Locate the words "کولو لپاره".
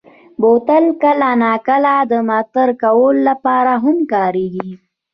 2.81-3.73